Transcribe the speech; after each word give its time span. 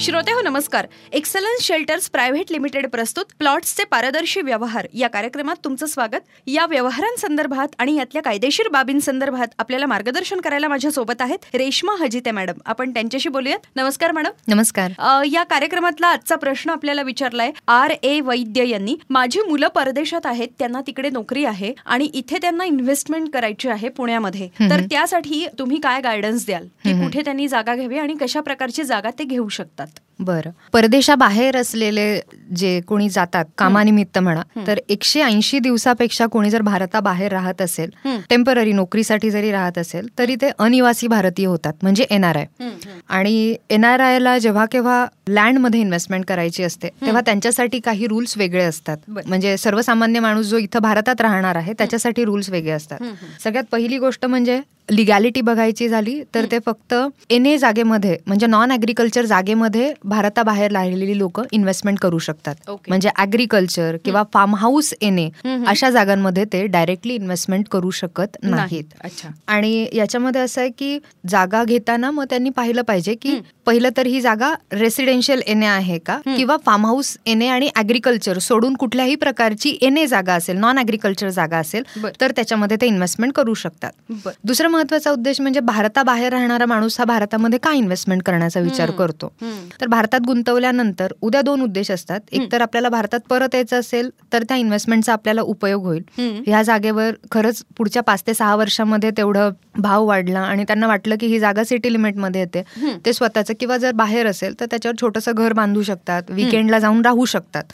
श्रोते 0.00 0.32
हो 0.32 0.40
नमस्कार. 0.40 0.86
एक्सलन्स 1.12 1.62
शेल्टर्स 1.62 2.08
प्रायव्हेट 2.10 2.50
लिमिटेड 2.50 2.86
प्रस्तुत 2.88 3.24
प्लॉट्सचे 3.38 3.84
पारदर्शी 3.84 4.40
व्यवहार. 4.40 4.86
या 4.94 5.08
कार्यक्रमात 5.08 5.56
तुमचं 5.64 5.86
स्वागत. 5.86 6.22
या 6.46 6.66
व्यवहारांसंदर्भात 6.66 7.74
आणि 7.78 7.96
यातल्या 7.96 8.22
कायदेशीर 8.22 8.68
बाबींसंदर्भात 8.68 9.54
आपल्याला 9.58 9.86
मार्गदर्शन 9.86 10.40
करायला 10.40 10.68
माझ्या 10.68 10.90
सोबत 10.90 11.20
आहेत 11.20 11.38
रेश्मा 11.54 11.92
हजिते 12.00 12.30
मॅडम. 12.30 12.52
आपण 12.66 12.90
त्यांच्याशी 12.90 13.28
बोलूयात. 13.28 13.66
नमस्कार 13.76 14.12
मॅडम. 14.12 14.30
नमस्कार. 14.48 14.92
या 15.32 15.42
कार्यक्रमातला 15.42 16.06
आजचा 16.06 16.36
प्रश्न 16.36 16.70
आपल्याला 16.70 17.02
विचारलाय 17.02 17.50
आर 17.68 17.92
ए 18.02 18.20
वैद्य 18.20 18.68
यांनी. 18.68 18.96
माझी 19.10 19.40
मुलं 19.40 19.68
परदेशात 19.68 20.26
आहेत 20.26 20.48
त्यांना 20.58 20.80
तिकडे 20.86 21.10
नोकरी 21.10 21.44
आहे 21.44 21.72
आणि 21.86 22.04
इथे 22.14 22.38
त्यांना 22.38 22.64
इन्व्हेस्टमेंट 22.64 23.30
करायची 23.34 23.68
आहे 23.68 23.88
पुण्यामध्ये. 23.88 24.48
तर 24.60 24.80
त्यासाठी 24.80 25.46
तुम्ही 25.58 25.80
काय 25.80 26.00
गायडन्स 26.00 26.46
द्याल? 26.46 26.66
की 26.84 26.92
कुठे 26.94 27.20
त्यांनी 27.20 27.48
जागा 27.48 27.74
घ्यावी 27.74 27.98
आणि 27.98 28.14
कशा 28.20 28.40
प्रकारची 28.40 28.82
जागा 28.84 29.10
ते 29.18 29.24
घेऊ 29.24 29.48
शकतात? 29.48 29.86
gesagt, 29.94 30.09
बरं. 30.20 30.50
परदेशाबाहेर 30.72 31.56
असलेले 31.56 32.20
जे 32.56 32.80
कोणी 32.86 33.08
जातात 33.08 33.44
कामानिमित्त 33.58 34.18
म्हणा 34.18 34.42
तर 34.66 34.78
एकशे 34.88 35.20
ऐंशी 35.22 35.58
दिवसापेक्षा 35.58 36.26
कोणी 36.26 36.50
जर 36.50 36.62
भारताबाहेर 36.62 37.32
राहत 37.32 37.62
असेल. 37.62 37.90
टेंपररी 38.30 38.72
नोकरीसाठी 38.72 39.30
जरी 39.30 39.50
राहत 39.52 39.78
असेल 39.78 40.08
तरी 40.18 40.34
ते 40.40 40.50
अनिवासी 40.58 41.06
भारतीय 41.06 41.46
होतात 41.46 41.72
म्हणजे 41.82 42.06
एन 42.10 42.24
आर 42.24 42.36
आय. 42.36 42.46
आणि 43.08 43.54
एन 43.70 43.84
आर 43.84 44.00
आयला 44.00 44.38
जेव्हा 44.38 44.64
केव्हा 44.72 45.04
लँडमध्ये 45.28 45.80
इन्व्हेस्टमेंट 45.80 46.24
करायची 46.24 46.62
असते 46.62 46.88
तेव्हा 47.00 47.20
त्यांच्यासाठी 47.20 47.80
काही 47.80 48.06
रूल्स 48.06 48.36
वेगळे 48.38 48.64
असतात. 48.64 48.96
म्हणजे 49.26 49.56
सर्वसामान्य 49.56 50.20
माणूस 50.20 50.46
जो 50.46 50.58
इथं 50.58 50.82
भारतात 50.82 51.20
राहणार 51.20 51.56
आहे 51.56 51.72
त्याच्यासाठी 51.78 52.24
रूल्स 52.24 52.50
वेगळे 52.50 52.72
असतात. 52.72 52.98
सगळ्यात 53.44 53.64
पहिली 53.72 53.98
गोष्ट 53.98 54.26
म्हणजे 54.26 54.60
लिगॅलिटी 54.90 55.40
बघायची 55.40 55.88
झाली 55.88 56.22
तर 56.34 56.44
ते 56.50 56.58
फक्त 56.66 56.94
एन 57.30 57.44
ए 57.46 57.56
जागेमध्ये 57.58 58.16
म्हणजे 58.26 58.46
नॉन 58.46 58.70
ॲग्रिकल्चर 58.70 59.24
जागेमध्ये 59.24 59.92
भारताबाहेर 60.10 60.72
राहिलेली 60.72 61.18
लोक 61.18 61.40
इन्व्हेस्टमेंट 61.52 61.98
करू 61.98 62.18
शकतात. 62.18 62.70
म्हणजे 62.88 63.10
ॲग्रिकल्चर 63.16 63.96
किंवा 64.04 64.22
फार्म 64.34 64.54
हाऊस 64.54 64.92
एन 65.00 65.18
ए 65.18 65.28
अशा 65.66 65.90
जागांमध्ये 65.90 66.44
ते 66.52 66.66
डायरेक्टली 66.66 67.14
इन्व्हेस्टमेंट 67.14 67.68
करू 67.70 67.90
शकत 67.90 68.36
नाहीत. 68.42 68.84
अच्छा. 69.04 69.28
आणि 69.48 69.86
याच्यामध्ये 69.92 70.40
असं 70.40 70.60
आहे 70.60 70.70
की 70.78 70.98
जागा 71.28 71.62
घेताना 71.64 72.10
मग 72.10 72.24
त्यांनी 72.30 72.50
पाहिलं 72.56 72.82
पाहिजे 72.82 73.14
की 73.14 73.38
पहिलं 73.66 73.88
तर 73.96 74.06
ही 74.06 74.20
जागा 74.20 74.52
रेसिडेन्शियल 74.72 75.42
एन 75.46 75.62
आहे 75.62 75.98
का? 75.98 76.18
किंवा 76.26 76.56
फार्म 76.66 76.86
हाऊस 76.86 77.16
एन 77.26 77.42
आणि 77.42 77.68
ॲग्रिकल्चर 77.76 78.38
सोडून 78.38 78.74
कुठल्याही 78.74 79.14
प्रकारची 79.16 79.76
एन 79.82 80.04
जागा 80.08 80.34
असेल 80.34 80.56
नॉन 80.56 80.78
ॲग्रिकल्चर 80.78 81.28
जागा 81.30 81.58
असेल. 81.58 81.82
तर 82.20 82.32
त्याच्यामध्ये 82.36 82.76
ते 82.80 82.86
इन्व्हेस्टमेंट 82.86 83.32
करू 83.32 83.54
शकतात. 83.54 83.92
दुसरा 84.44 84.68
महत्त्वाचा 84.68 85.10
उद्देश 85.10 85.40
म्हणजे 85.40 85.60
भारताबाहेर 85.60 86.32
राहणारा 86.32 86.66
माणूस 86.66 86.98
हा 86.98 87.04
भारतामध्ये 87.04 87.58
का 87.62 87.72
इन्व्हेस्टमेंट 87.72 88.22
करण्याचा 88.22 88.60
विचार 88.60 88.90
करतो? 88.90 89.32
तर 89.80 89.86
भारतात 90.00 90.20
गुंतवल्यानंतर 90.26 91.12
उद्या 91.22 91.40
दोन 91.42 91.62
उद्देश 91.62 91.90
असतात. 91.90 92.20
एक 92.32 92.46
तर 92.52 92.60
आपल्याला 92.62 92.88
भारतात 92.88 93.20
परत 93.30 93.54
यायचं 93.54 93.78
असेल 93.80 94.08
तर 94.32 94.42
त्या 94.42 94.56
इन्व्हेस्टमेंटचा 94.56 95.12
आपल्याला 95.12 95.42
उपयोग 95.42 95.84
होईल. 95.84 96.02
ह्या 96.46 96.62
जागेवर 96.62 97.14
खरंच 97.32 97.62
पुढच्या 97.76 98.02
पाच 98.02 98.22
ते 98.26 98.34
सहा 98.34 98.54
वर्षामध्ये 98.56 99.10
तेवढं 99.16 99.50
भाव 99.78 100.04
वाढला 100.06 100.40
आणि 100.40 100.64
त्यांना 100.64 100.86
वाटलं 100.86 101.16
की 101.20 101.26
ही 101.26 101.38
जागा 101.38 101.64
सिटी 101.64 101.92
लिमिटमध्ये 101.92 102.40
येते. 102.40 102.62
ते 103.06 103.12
स्वतःचं 103.12 103.54
किंवा 103.60 103.76
जर 103.76 103.92
बाहेर 103.92 104.26
असेल 104.26 104.54
तर 104.60 104.66
त्याच्यावर 104.70 105.00
छोटंसं 105.00 105.32
घर 105.34 105.52
बांधू 105.52 105.82
शकतात. 105.82 106.22
विकेंडला 106.30 106.78
जाऊन 106.78 107.02
राहू 107.04 107.24
शकतात. 107.24 107.64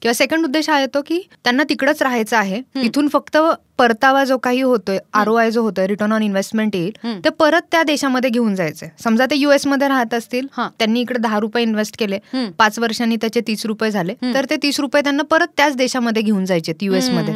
किंवा 0.00 0.12
सेकंड 0.12 0.44
उद्देश 0.44 0.70
हा 0.70 0.80
येतो 0.80 1.02
की 1.06 1.20
त्यांना 1.44 1.62
तिकडच 1.68 2.02
राहायचं 2.02 2.36
आहे. 2.36 2.62
इथून 2.82 3.08
फक्त 3.08 3.36
परतावा 3.78 4.24
जो 4.24 4.36
काही 4.38 4.60
होतोय 4.60 4.98
आर 5.14 5.28
ओ 5.28 5.34
आय 5.34 5.50
जो 5.50 5.62
होतोय 5.62 5.86
रिटर्न 5.86 6.12
ऑन 6.12 6.22
इन्व्हेस्टमेंट 6.22 6.74
येईल 6.76 7.22
ते 7.24 7.28
परत 7.38 7.62
त्या 7.72 7.82
देशामध्ये 7.82 8.30
घेऊन 8.30 8.54
जायचंय. 8.54 8.88
समजा 9.04 9.26
ते 9.30 9.36
युएसमध्ये 9.36 9.88
राहत 9.88 10.14
असतील. 10.14 10.46
त्यांनी 10.78 11.00
इकडे 11.00 11.18
दहा 11.18 11.38
रुपये 11.40 11.62
इन्व्हेस्ट 11.62 11.98
केले. 11.98 12.18
पाच 12.58 12.78
वर्षांनी 12.78 13.16
त्याचे 13.16 13.40
तीस 13.46 13.64
रुपये 13.66 13.90
झाले 13.90 14.14
तर 14.34 14.46
ते 14.50 14.56
तीस 14.62 14.80
रुपये 14.80 15.02
त्यांना 15.02 15.22
परत 15.30 15.46
त्याच 15.56 15.76
देशामध्ये 15.76 16.22
घेऊन 16.22 16.44
जायचे 16.44 16.72
युएसमध्ये. 16.82 17.34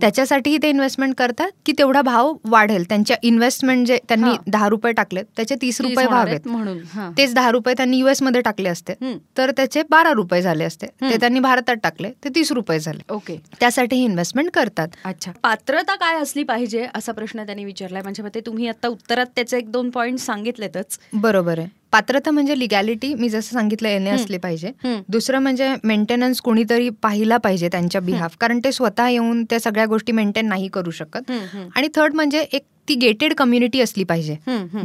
त्याच्यासाठीही 0.00 0.58
ते 0.62 0.68
इन्व्हेस्टमेंट 0.68 1.14
करतात 1.18 1.50
की 1.66 1.72
तेवढा 1.78 2.02
भाव 2.02 2.32
वाढेल. 2.44 2.84
त्यांच्या 2.88 3.16
इन्व्हेस्टमेंट 3.22 3.86
जे 3.86 3.98
त्यांनी. 4.08 4.34
दहा 4.46 4.68
रुपये 4.68 4.92
टाकले 4.92 5.22
त्याचे 5.36 5.54
तीस 5.62 5.80
रुपये 5.80 6.06
व्हावेत 6.06 6.30
आहेत 6.30 6.48
म्हणून. 6.48 6.78
तेच 7.18 7.34
दहा 7.34 7.50
रुपये 7.50 7.74
त्यांनी 7.76 7.98
युएसमध्ये 7.98 8.40
टाकले 8.40 8.68
असते. 8.68 8.94
तर 9.38 9.50
त्याचे 9.50 9.82
बारा 9.90 10.12
रुपये 10.12 10.42
झाले 10.42 10.64
असते. 10.64 10.86
ते 10.86 11.16
त्यांनी 11.16 11.40
भारतात 11.40 11.76
टाकले 11.82 12.10
ते 12.24 12.28
तीस 12.34 12.52
रुपये 12.52 12.78
झाले. 12.80 13.02
ओके. 13.10 13.36
त्यासाठी 13.60 14.02
इन्व्हेस्टमेंट 14.04 14.50
करतात. 14.50 14.88
अच्छा. 15.04 15.32
पात्रता 15.42 15.94
काय 15.94 16.20
असली 16.20 16.42
पाहिजे 16.42 16.86
असा 16.94 17.12
प्रश्न 17.12 17.44
त्यांनी 17.46 17.64
विचारलाय. 17.64 18.02
म्हणजे 18.02 18.22
मग 18.22 18.28
ते 18.34 18.40
तुम्ही 18.46 18.68
आता 18.68 18.88
उत्तरात 18.88 19.26
त्याचे 19.36 19.58
एक 19.58 19.70
दोन 19.72 19.90
पॉईंट 19.90 20.18
सांगितलेतच. 20.18 20.98
बरोबर 21.12 21.58
आहे. 21.58 21.68
पात्रता 21.96 22.30
म्हणजे 22.30 22.58
लिगॅलिटी 22.58 23.12
मी 23.14 23.28
जसं 23.28 23.54
सांगितलं 23.54 23.88
एने 23.88 24.10
असली 24.10 24.38
पाहिजे. 24.38 24.70
दुसरं 25.08 25.38
म्हणजे 25.38 25.68
मेंटेनन्स 25.84 26.40
कोणीतरी 26.40 26.90
पाहिला 27.02 27.36
पाहिजे 27.36 27.68
त्यांच्या 27.72 28.00
बिहाफ 28.00 28.36
कारण 28.40 28.58
ते 28.64 28.72
स्वतः 28.72 29.08
येऊन 29.08 29.44
त्या 29.44 29.60
सगळ्या 29.60 29.86
गोष्टी 29.86 30.12
मेंटेन 30.12 30.48
नाही 30.48 30.68
करू 30.68 30.90
शकत. 30.90 31.30
आणि 31.76 31.88
थर्ड 31.94 32.14
म्हणजे 32.14 32.40
एक 32.52 32.62
ती 32.88 32.94
गेटेड 32.94 33.32
कम्युनिटी 33.34 33.80
असली 33.80 34.04
पाहिजे. 34.04 34.36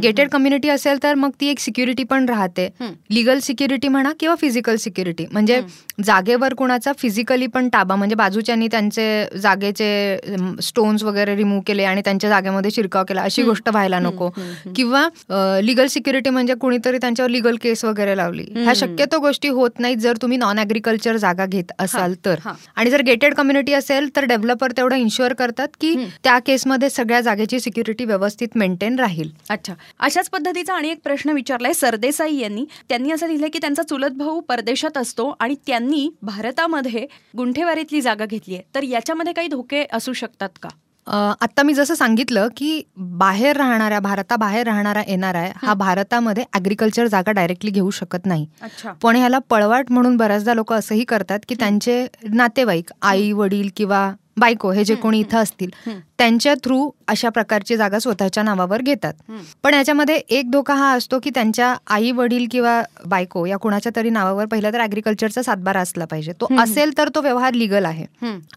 गेटेड 0.02 0.28
कम्युनिटी 0.28 0.68
असेल 0.68 1.02
तर 1.02 1.14
मग 1.14 1.30
ती 1.40 1.48
एक 1.48 1.58
सिक्युरिटी 1.58 2.04
पण 2.04 2.28
राहते. 2.28 2.68
लिगल 3.10 3.38
सिक्युरिटी 3.42 3.88
म्हणा 3.88 4.12
किंवा 4.20 4.34
फिजिकल 4.40 4.76
सिक्युरिटी 4.76 5.26
म्हणजे 5.32 5.60
जागेवर 6.04 6.54
कुणाचा 6.54 6.92
फिजिकली 6.98 7.46
पण 7.46 7.68
ताबा 7.72 7.94
म्हणजे 7.96 8.14
बाजूच्यांनी 8.16 8.68
त्यांचे 8.68 9.04
जागेचे 9.42 10.16
स्टोन्स 10.62 11.02
वगैरे 11.02 11.36
रिमूव्ह 11.36 11.62
केले 11.66 11.84
आणि 11.84 12.00
त्यांच्या 12.04 12.30
जागेमध्ये 12.30 12.70
शिरकाव 12.70 13.04
केला 13.08 13.22
अशी 13.22 13.42
गोष्ट 13.42 13.68
व्हायला 13.68 13.98
नको. 13.98 14.28
किंवा 14.76 15.08
लिगल 15.62 15.86
सिक्युरिटी 15.86 16.30
म्हणजे 16.30 16.54
कुणीतरी 16.60 16.98
त्यांच्यावर 16.98 17.30
लिगल 17.30 17.56
केस 17.62 17.84
वगैरे 17.84 18.16
लावली. 18.16 18.44
ह्या 18.54 18.72
शक्यतो 18.76 19.18
गोष्टी 19.20 19.48
होत 19.48 19.80
नाहीत 19.80 19.96
जर 19.96 20.16
तुम्ही 20.22 20.38
नॉन 20.38 20.60
अग्रिकल्चर 20.60 21.16
जागा 21.16 21.46
घेत 21.46 21.72
असाल 21.78 22.14
तर. 22.24 22.38
आणि 22.76 22.90
जर 22.90 23.02
गेटेड 23.02 23.34
कम्युनिटी 23.34 23.72
असेल 23.72 24.08
तर 24.16 24.24
डेव्हलपर 24.24 24.72
तेवढं 24.76 24.96
इन्शुअर 24.96 25.32
करतात 25.32 25.68
की 25.80 25.94
त्या 26.24 26.38
केसमध्ये 26.38 26.90
सगळ्या 26.90 27.20
जागेची 27.20 27.60
सिक्युरिटी 27.60 27.90
व्यवस्थित 28.00 28.48
मेंटेन 28.54 28.98
राहील. 28.98 29.30
अच्छा. 29.50 29.74
अशाच 30.00 30.30
पद्धतीचा 30.30 30.74
आणि 30.74 30.88
एक 30.88 31.00
प्रश्न 31.04 31.30
विचारलाय 31.30 31.72
सरदेसाई 31.72 32.36
यांनी. 32.36 32.64
त्यांनी 32.88 33.10
असं 33.10 33.26
लिहिलंय 33.26 33.48
की 33.48 33.58
त्यांचा 33.58 33.82
चुलत 33.82 34.10
भाऊ 34.10 34.40
परदेशात 34.40 34.98
असतो 34.98 35.36
आणि 35.40 35.54
त्यांनी 35.66 36.10
भारतामध्ये 36.22 37.06
गुंठेवारीतली 37.36 38.00
जागा 38.00 38.24
घेतली 38.24 38.54
आहे. 38.54 38.62
तर 38.74 38.82
याच्यामध्ये 38.82 39.32
काही 39.32 39.48
धोके 39.48 39.86
असू 39.92 40.12
शकतात 40.12 40.48
का? 40.62 40.68
अ, 41.06 41.32
आता 41.40 41.62
मी 41.62 41.74
जसं 41.74 41.94
सांगितलं 41.94 42.48
की 42.56 42.82
बाहेर 42.96 43.56
राहणाऱ्या 43.56 44.00
भारताबाहेर 44.00 44.66
राहणारा 44.66 45.02
येणार 45.08 45.34
आहे 45.34 45.52
हा 45.56 45.74
भारतामध्ये 45.74 46.44
अग्रिकल्चर 46.52 47.06
जागा 47.06 47.32
डायरेक्टली 47.32 47.70
घेऊ 47.70 47.90
शकत 47.90 48.26
नाही. 48.26 48.46
पण 49.02 49.16
ह्याला 49.16 49.38
पळवाट 49.38 49.90
म्हणून 49.90 50.16
बऱ्याचदा 50.16 50.54
लोक 50.54 50.72
असंही 50.72 51.04
करतात 51.04 51.38
की 51.48 51.54
त्यांचे 51.54 52.06
नातेवाईक 52.30 52.90
आई 53.02 53.32
वडील 53.32 53.68
किंवा 53.76 54.12
बायको 54.42 54.70
हे 54.70 54.84
जे 54.84 54.94
कोणी 54.94 55.20
इथं 55.20 55.38
असतील 55.38 55.70
त्यांच्या 56.18 56.54
थ्रू 56.64 56.88
अशा 57.08 57.28
प्रकारची 57.28 57.76
जागा 57.76 57.98
स्वतःच्या 57.98 58.42
नावावर 58.42 58.82
घेतात. 58.82 59.12
पण 59.62 59.74
याच्यामध्ये 59.74 60.14
एक 60.14 60.50
धोका 60.50 60.74
हा 60.74 60.90
असतो 60.92 61.18
की 61.20 61.30
त्यांच्या 61.30 61.74
आई 61.86 62.10
वडील 62.12 62.46
किंवा 62.50 62.80
बायको 63.06 63.44
या 63.46 63.56
कुणाच्या 63.56 63.92
तरी 63.96 64.10
नावावर 64.10 64.46
पहिला 64.46 64.72
तर 64.72 64.80
अग्रिकल्चरचा 64.80 65.42
सातबारा 65.42 65.80
असला 65.80 66.04
पाहिजे. 66.04 66.32
तो 66.32 66.48
असेल 66.60 66.96
तर 66.98 67.08
तो 67.14 67.20
व्यवहार 67.22 67.54
लिगल 67.54 67.84
आहे. 67.84 68.06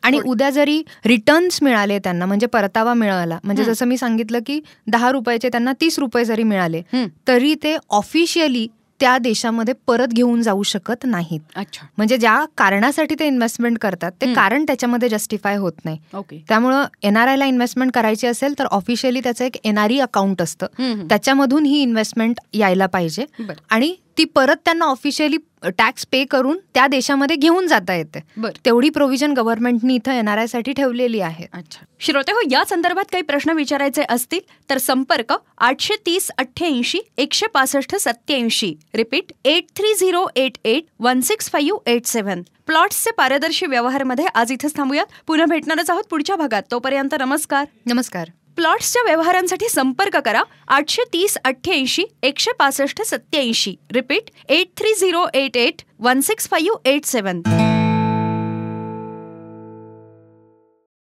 आणि 0.03 0.19
उद्या 0.25 0.49
जरी 0.49 0.81
रिटर्न्स 1.05 1.61
मिळाले 1.63 1.99
त्यांना 1.99 2.25
म्हणजे 2.25 2.47
परतावा 2.47 2.93
मिळाला 2.93 3.39
म्हणजे 3.43 3.63
जसं 3.63 3.85
मी 3.85 3.97
सांगितलं 3.97 4.39
की 4.45 4.59
दहा 4.87 5.11
रुपयाचे 5.11 5.49
त्यांना 5.49 5.73
तीस 5.81 5.99
रुपये 5.99 6.25
जरी 6.25 6.43
मिळाले. 6.43 6.81
तरी 7.27 7.53
ते 7.63 7.75
ऑफिशियली 7.89 8.67
त्या 8.99 9.17
देशामध्ये 9.17 9.73
परत 9.87 10.07
घेऊन 10.07 10.41
जाऊ 10.41 10.63
शकत 10.63 11.05
नाहीत. 11.05 11.39
अच्छा. 11.55 11.85
म्हणजे 11.97 12.17
ज्या 12.17 12.45
कारणासाठी 12.57 13.15
ते 13.19 13.27
इन्व्हेस्टमेंट 13.27 13.77
करतात 13.79 14.11
ते 14.21 14.33
कारण 14.33 14.63
त्याच्यामध्ये 14.63 15.09
जस्टिफाय 15.09 15.55
होत 15.57 15.85
नाही. 15.85 15.97
ओके 16.13 16.43
त्यामुळं 16.49 16.85
एनआरआय 17.03 17.37
ला 17.37 17.45
इन्व्हेस्टमेंट 17.45 17.91
करायची 17.91 18.27
असेल 18.27 18.53
तर 18.59 18.65
ऑफिशियली 18.65 19.19
त्याचं 19.19 19.45
एक 19.45 19.57
एनआरई 19.63 19.99
अकाउंट 19.99 20.41
असतं. 20.41 20.67
त्याच्यामधून 21.09 21.65
ही 21.65 21.81
इन्व्हेस्टमेंट 21.81 22.39
यायला 22.53 22.85
पाहिजे. 22.85 23.25
आणि 23.69 23.95
ती 24.17 24.23
परत 24.25 24.55
त्यांना 24.65 24.85
ऑफिशियली 24.85 25.37
टॅक्स 25.77 26.05
पे 26.11 26.23
करून 26.25 26.57
त्या 26.73 26.87
देशामध्ये 26.87 27.35
घेऊन 27.35 27.67
जाता 27.67 27.93
येते. 27.93 28.19
बरं. 28.37 28.65
तेवढी 28.65 28.89
प्रोव्हिजन 28.89 29.33
गव्हर्नमेंटनी 29.33 29.95
इथं 29.95 30.11
एनआरआयसाठी 30.11 30.73
ठेवलेली 30.73 31.19
आहे. 31.19 31.45
अच्छा. 31.53 31.85
श्रोते 31.99 32.31
हो 32.31 32.41
या 32.51 32.63
संदर्भात 32.69 33.05
काही 33.11 33.23
प्रश्न 33.23 33.49
विचारायचे 33.49 34.03
असतील 34.09 34.39
तर 34.69 34.77
संपर्क 34.77 35.33
आठशे 35.57 35.95
तीस 36.05 36.31
अठ्ठ्याऐंशी 36.37 36.99
एकशे 37.17 37.47
पासष्ट 37.47 37.95
सत्याऐंशी 37.95 38.73
repeat 38.95 39.31
eight 39.45 39.65
three 39.75 39.93
zero 39.93 40.25
eight 40.35 40.57
eight 40.65 40.83
one 40.99 41.21
six 41.21 41.49
five 41.49 41.79
eight 41.87 42.05
seven. 42.05 42.41
प्लॉट्सचे 42.65 43.11
पारदर्शी 43.11 43.65
व्यवहारमध्ये 43.65 44.25
आज 44.35 44.51
इथंच 44.51 44.75
थांबूयात. 44.75 45.05
पुन्हा 45.27 45.45
भेटणारच 45.45 45.89
आहोत 45.89 46.03
पुढच्या 46.03 46.35
भागात. 46.35 46.63
तोपर्यंत 46.71 47.15
नमस्कार. 47.19 47.65
नमस्कार. 47.85 48.27
प्लॉट्सच्या 48.55 49.01
व्यवहारांसाठी 49.03 49.69
संपर्क 49.69 50.17
करा. 50.17 50.41
आठशे 50.67 51.03
तीस 51.13 51.37
अठ्ठ्याऐंशी 51.45 52.03
एकशे 52.23 52.51
पासष्ट 52.51 53.01
सत्याऐंशी 53.01 53.75
repeat 53.91 54.29
eight 54.49 54.67
three 54.77 54.93
zero 54.93 55.25
eight 55.33 55.57
eight 55.57 55.81
one 55.99 56.21
six 56.21 56.47
five 56.49 56.89
eight 56.89 57.05
seven. 57.05 57.41